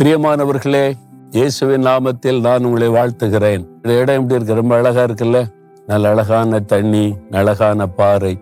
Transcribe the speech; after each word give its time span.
பிரியமானவர்களே 0.00 0.92
இயேசுவின் 1.30 1.82
நாமத்தில் 1.82 2.40
நான் 2.40 2.64
உங்களை 2.64 2.88
வாழ்த்துகிறேன். 2.88 3.66
இந்த 3.74 3.98
இடம் 3.98 4.14
எப்படி 4.14 4.34
இருக்கு? 4.34 4.54
ரொம்ப 4.54 4.76
அழகா 4.76 5.04
இருக்குல்ல? 5.04 5.46
நல்ல 5.86 6.08
அழகான 6.08 6.60
தண்ணி 6.60 7.16
அழகான 7.30 7.86
பாறை. 7.86 8.38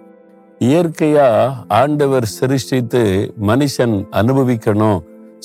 இயற்கையா 0.59 1.53
ஆண்டவர் 1.69 2.25
சிருஷ்டித்து 2.25 3.35
மனுஷன் 3.43 4.07
அனுபவிக்கணும் 4.13 5.01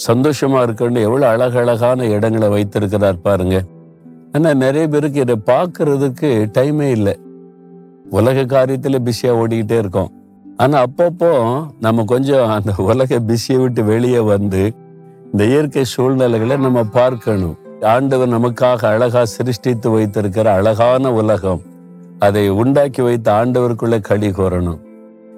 சந்தோஷமா 0.07 0.63
இருக்கணும் 0.65 1.01
எவ்வளவு 1.01 1.25
அழகழகான 1.25 2.05
இடங்களை 2.05 2.49
வைத்திருக்கிறார் 2.49 3.21
பாருங்க. 3.21 3.63
ஆனா 4.31 4.53
நிறைய 4.53 4.87
பேருக்கு 4.87 5.19
இதை 5.19 5.35
பார்க்கறதுக்கு 5.45 6.49
டைமே 6.57 6.91
இல்லை. 6.91 7.19
உலக 8.09 8.41
காரியத்துல 8.41 8.95
பிஸியா 9.05 9.33
ஓடிக்கிட்டே 9.41 9.77
இருக்கோம். 9.77 10.11
ஆனா 10.57 10.83
அப்பப்போ 10.83 11.63
நம்ம 11.79 12.03
கொஞ்சம் 12.03 12.49
அந்த 12.49 12.71
உலக 12.77 13.19
பிஸியை 13.19 13.61
விட்டு 13.61 13.83
வெளியே 13.83 14.19
வந்து 14.19 14.73
இந்த 15.33 15.45
இயற்கை 15.45 15.83
சூழ்நிலைகளை 15.83 16.57
நம்ம 16.57 16.83
பார்க்கணும். 16.83 17.57
ஆண்டவர் 17.81 18.29
நமக்காக 18.29 18.85
அழகா 18.85 19.25
சிருஷ்டித்து 19.25 19.89
வைத்திருக்கிற 19.89 20.53
அழகான 20.53 21.13
உலகம். 21.13 21.61
அதை 22.19 22.49
உண்டாக்கி 22.49 23.01
வைத்த 23.01 23.31
ஆண்டவருக்குள்ள 23.31 24.01
களி 24.01 24.27
கோரணும். 24.27 24.79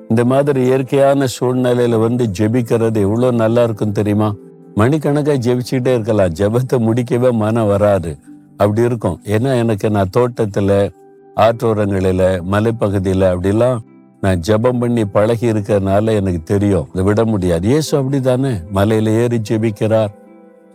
இந்த 0.10 0.26
மாதிரி 0.26 0.64
இயற்கையான 0.64 1.26
சூழ்நிலையில 1.40 2.00
வந்து 2.00 2.30
ஜெபிக்கிறது 2.40 2.96
எவ்வளவு 2.96 3.32
நல்லா 3.32 3.64
இருக்கும் 3.64 3.92
தெரியுமா? 3.92 4.34
மணிக்கணக்கா 4.76 5.36
ஜெபிச்சுட்டே 5.46 5.94
இருக்கலாம். 5.94 6.34
ஜெபத்தை 6.34 6.78
முடிக்கவே 6.78 7.32
மனம் 7.32 7.68
வராது. 7.68 8.18
அப்படி 8.58 8.82
இருக்கும். 8.82 9.22
ஏன்னா 9.26 9.58
எனக்கு 9.58 9.90
நான் 9.90 10.14
தோட்டத்துல 10.18 10.92
ஆற்றோரங்களில 11.36 12.42
மலைப்பகுதியில 12.52 13.24
அப்படிலாம் 13.36 13.78
நான் 14.26 14.44
ஜெபம் 14.48 14.80
பண்ணி 14.80 15.06
பழகி 15.06 15.48
இருக்கிறதுனால 15.52 16.14
எனக்கு 16.20 16.44
தெரியும். 16.44 16.88
இதை 16.94 17.04
விட 17.08 17.26
முடியாது. 17.26 17.68
இயேசு 17.68 17.92
அப்படிதானே 18.00 18.54
மலையில 18.76 19.10
ஏறி 19.24 19.40
ஜெபிக்கிறார். 19.50 20.14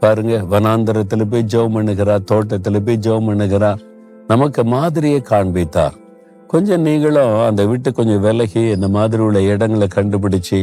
பாருங்க 0.02 0.34
வனாந்தரத்துல 0.52 1.24
போய் 1.30 1.48
ஜெபம் 1.52 1.74
பண்ணுகிறார் 1.76 2.22
தோட்டத்துல 2.30 2.78
போய் 2.86 2.98
ஜெபம் 3.06 3.28
பண்ணுகிறார். 3.30 3.80
நமக்கு 4.26 4.64
மாதிரியை 4.64 5.20
காண்பித்தார். 5.20 5.96
கொஞ்சம் 6.46 6.80
நீங்களும் 6.80 7.34
அந்த 7.46 7.64
விட்டு 7.66 7.92
கொஞ்சம் 7.92 8.20
விலகி 8.20 8.62
இந்த 8.76 8.88
மாதிரி 8.88 9.22
உள்ள 9.22 9.40
இடங்களை 9.42 9.86
கண்டுபிடிச்சு 9.94 10.60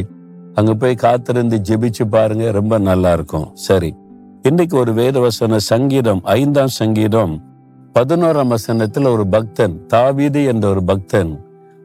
அங்க 0.54 0.74
போய் 0.74 0.94
காத்திருந்து 0.94 1.56
ஜெபிச்சு 1.68 2.04
பாருங்க 2.10 2.50
ரொம்ப 2.50 2.78
நல்லா 2.78 3.12
இருக்கும். 3.12 3.48
சரி. 3.54 3.90
இன்னைக்கு 4.42 4.76
ஒரு 4.78 4.92
வேதவசன 4.92 5.56
சங்கீதம் 5.56 6.20
ஐந்தாம் 6.24 6.74
சங்கீதம் 6.80 7.34
பதினோராம் 7.94 8.54
வசனத்துல 8.54 9.12
ஒரு 9.12 9.26
பக்தன் 9.26 9.86
தாவீது 9.86 10.44
என்ற 10.44 10.68
ஒரு 10.68 10.82
பக்தன் 10.84 11.32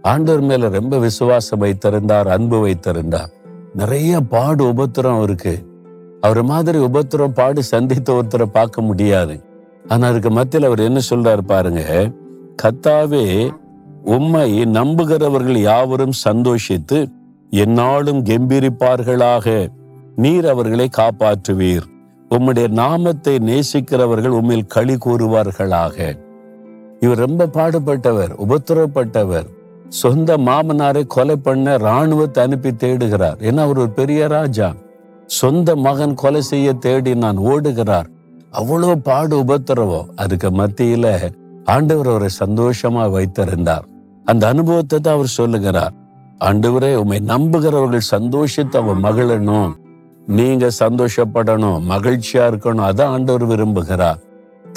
ஆண்டவர் 0.04 0.42
மேல 0.42 0.70
ரொம்ப 0.70 1.00
விசுவாசம் 1.00 1.60
வைத்திருந்தார் 1.60 2.28
அன்பு 2.28 2.60
வைத்திருந்தார். 2.60 3.30
நிறைய 3.74 4.22
பாடு 4.22 4.66
உபத்திரம் 4.66 5.24
இருக்கு. 5.24 5.66
அவர் 6.22 6.44
மாதிரி 6.44 6.78
உபத்திரம் 6.80 7.34
பாடு 7.34 7.64
சந்தித்த 7.64 8.14
ஒருத்தரை 8.14 8.44
பார்க்க 8.44 8.82
முடியாது. 8.82 9.44
ஆனா 9.88 10.08
அதுக்கு 10.08 10.32
மத்தியில் 10.32 10.68
அவர் 10.68 10.80
என்ன 10.80 11.00
சொல்றாரு 11.10 11.42
பாருங்க 11.42 12.12
கத்தாவே 12.64 13.50
உம்மை 14.04 14.66
நம்புகிறவர்கள் 14.66 15.60
யாவரும் 15.62 16.12
சந்தோஷித்து 16.12 17.00
என்னாலும் 17.50 18.24
கெம்பீரிப்பார்களாக. 18.24 19.68
நீர் 20.16 20.48
அவர்களை 20.48 20.90
காப்பாற்றுவீர். 20.98 21.88
உம்முடைய 22.30 22.68
நாமத்தை 22.68 23.36
நேசிக்கிறவர்கள் 23.36 24.38
உம்மில் 24.40 24.68
களி 24.68 24.94
கூறுவார்களாக. 24.94 26.18
இவர் 27.00 27.18
ரொம்ப 27.18 27.46
பாடுபட்டவர் 27.46 28.34
உபத்திரப்பட்டவர். 28.48 29.50
சொந்த 30.02 30.38
மாமனாரை 30.38 31.08
கொலை 31.08 31.36
பண்ண 31.36 31.78
ராணுவத்தை 31.78 32.44
அனுப்பி 32.44 32.70
தேடுகிறார். 32.70 33.38
ஏன்னா 33.48 33.58
அவர் 33.58 33.78
ஒரு 33.78 33.90
பெரிய 33.90 34.28
ராஜா. 34.28 34.74
சொந்த 35.26 35.76
மகன் 35.76 36.14
கொலை 36.14 36.42
செய்ய 36.42 36.74
தேடி 36.74 37.16
நான் 37.16 37.38
ஓடுகிறார். 37.38 38.08
அவ்வளவு 38.52 38.98
பாடு 38.98 39.38
உபத்திரவம் 39.38 40.10
அதுக்கு 40.16 40.50
மத்தியில 40.50 41.32
ஆண்டவர் 41.66 42.08
அவரை 42.08 42.30
சந்தோஷமா 42.40 43.04
வைத்திருந்தார். 43.12 43.86
அந்த 44.26 44.48
அனுபவத்தை 44.48 45.00
தான் 45.00 45.14
அவர் 45.14 45.28
சொல்லுகிறார். 45.28 45.94
ஆண்டவரே 46.40 46.96
உண்மை 46.96 47.20
நம்புகிறவர்கள் 47.20 48.12
சந்தோஷத்தை 48.16 48.82
அவன் 48.82 49.04
மகிழணும். 49.04 49.72
நீங்க 50.28 50.68
சந்தோஷப்படணும் 50.80 51.88
மகிழ்ச்சியா 51.94 52.44
இருக்கணும். 52.52 52.88
அதான் 52.90 53.14
ஆண்டவர் 53.16 53.48
விரும்புகிறார். 53.48 54.20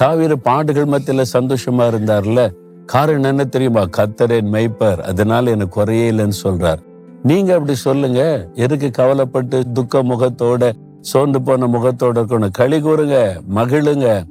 தாவிர 0.03 0.32
பாடுகள் 0.32 0.93
மத்தியில 0.94 1.25
சந்தோஷமா 1.32 1.84
இருந்தார்ல? 1.93 2.41
காரணம் 2.87 3.23
என்ன 3.23 3.45
தெரியுமா? 3.45 3.81
கத்தரேன் 3.81 4.47
மெய்ப்பர். 4.53 4.97
அதனால 4.97 5.51
எனக்கு 5.51 5.75
குறையே 5.75 6.11
இல்லைன்னு 6.11 6.33
சொல்றார். 6.43 6.77
நீங்க 7.23 7.55
அப்படி 7.55 7.75
சொல்லுங்க. 7.75 8.49
எதுக்கு 8.55 8.91
கவலைப்பட்டு 8.91 9.73
துக்க 9.73 10.03
முகத்தோட 10.03 10.73
சோர்ந்து 11.01 11.43
போன 11.43 11.67
முகத்தோட 11.67 12.17
இருக்கணும்? 12.19 12.51
களி 12.51 12.77
கூறுங்க 12.77 13.41
மகிழுங்க. 13.55 14.23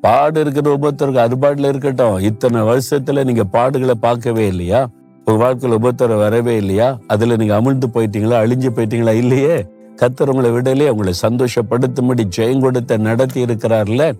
பாடு 0.00 0.40
இருக்கிற 0.40 0.76
உபத்திரம். 0.76 1.14
அது 1.14 1.36
பாட்டுல 1.36 1.68
இருக்கட்டும். 1.68 2.18
இத்தனை 2.18 2.60
வருஷத்துல 2.60 3.24
நீங்க 3.24 3.44
பாடுகளை 3.52 3.90
பார்க்கவே 3.90 4.46
இல்லையா? 4.46 4.88
உங்க 5.24 5.54
வாழ்க்கையில 5.54 5.74
உபத்திரம் 5.78 6.16
வரவே 6.16 6.56
இல்லையா? 6.56 6.98
அதுல 7.06 7.36
நீங்க 7.36 7.60
அமிழ்ந்து 7.60 7.84
போயிட்டீங்களா? 7.94 8.36
அழிஞ்சு 8.44 8.68
போயிட்டீங்களா? 8.76 9.12
இல்லையே. 9.12 9.66
கத்தர் 9.96 10.28
உங்களை 10.28 10.50
விடலையே 10.50 10.88
உங்களை 10.88 11.12
சந்தோஷப்படுத்தும்படி 11.26 12.30
ஜெயம் 12.36 12.60
கொடுத்த 12.60 12.96
நடத்தி 12.96 13.44
இருக்கிறார்ல. 13.44 14.12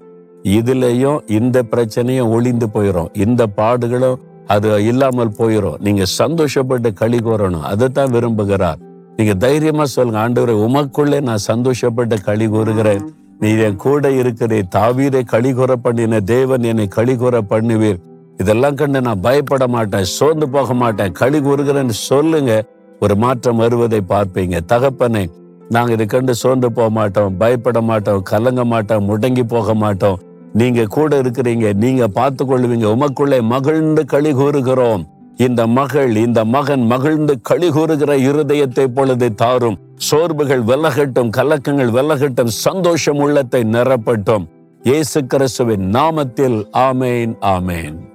இதுலயும் 0.45 1.19
இந்த 1.39 1.63
பிரச்சனையும் 1.73 2.33
ஒளிந்து 2.37 2.67
போயிடும் 2.75 3.13
இந்த 3.13 3.43
பாடுகளும் 3.59 4.19
அது 4.55 4.69
இல்லாமல் 4.85 5.37
போயிடும் 5.39 5.79
நீங்க 5.87 6.05
சந்தோஷப்பட்டு 6.21 6.91
களி 6.93 7.19
கூறணும் 7.19 7.67
அதைத்தான் 7.71 8.13
விரும்புகிறார். 8.13 8.79
நீங்க 9.17 9.35
தைரியமா 9.35 9.85
சொல்லுங்க 9.95 10.21
ஆண்டவரை 10.25 10.55
உமக்குள்ளே 10.67 11.21
நான் 11.21 11.47
சந்தோஷப்பட்டு 11.51 12.17
களி 12.29 12.47
கூறுகிறேன் 12.49 13.03
நீ 13.41 13.51
என் 13.67 13.77
கூட 13.77 14.11
இருக்கிறே 14.21 14.59
தாவீரை 14.77 15.23
களி 15.33 15.51
கூற 15.59 15.73
பண்ணின 15.77 16.21
தேவன் 16.21 16.63
என்னை 16.63 16.87
களி 16.97 17.17
கூற 17.17 17.41
பண்ணுவீர். 17.53 17.99
இதெல்லாம் 18.43 18.75
கண்டு 18.75 19.01
நான் 19.09 19.21
பயப்பட 19.27 19.67
மாட்டேன் 19.67 20.09
சோர்ந்து 20.17 20.49
போக 20.49 20.75
மாட்டேன். 20.75 21.13
களி 21.13 21.39
கூறுகிறேன்னு 21.47 21.97
சொல்லுங்க. 22.09 22.53
ஒரு 23.01 23.17
மாற்றம் 23.17 23.57
வருவதை 23.57 24.01
பார்ப்பீங்க. 24.15 24.59
தகப்பனை 24.67 25.25
நாங்க 25.71 25.93
இதை 25.93 26.07
கண்டு 26.07 26.35
சோர்ந்து 26.35 26.73
போக 26.73 26.89
மாட்டோம் 26.99 27.37
பயப்பட 27.39 27.81
மாட்டோம் 27.81 28.23
கலங்க 28.23 28.65
மாட்டோம் 28.65 29.07
முடங்கி 29.11 29.43
போக 29.43 29.75
மாட்டோம். 29.75 30.19
நீங்க 30.53 30.85
கூட 30.85 31.21
இருக்கிறீங்க 31.21 31.73
நீங்க 31.73 32.09
பார்த்து 32.09 32.45
கொள்வீங்க 32.45 32.87
உமக்குள்ளே 32.95 33.43
மகிழ்ந்து 33.43 34.05
களி 34.05 34.33
கூறுகிறோம். 34.33 35.07
இந்த 35.37 35.67
மகள் 35.67 36.17
இந்த 36.17 36.45
மகன் 36.45 36.87
மகிழ்ந்து 36.87 37.41
களி 37.41 37.71
கூறுகிற 37.71 38.17
இருதயத்தை 38.17 38.85
பொழுது 38.85 39.35
தாரும். 39.35 39.79
சோர்வுகள் 39.95 40.63
விலகட்டும் 40.63 41.31
கலக்கங்கள் 41.31 41.91
விலகட்டும் 41.91 42.47
சந்தோஷம் 42.47 43.17
உள்ளத்தை 43.17 43.65
நிரப்பட்டும். 43.65 44.49
இயேசு 44.83 45.25
கிறிஸ்துவின் 45.25 45.95
நாமத்தில் 45.95 46.65
ஆமேன் 46.73 47.35
ஆமேன். 47.41 48.08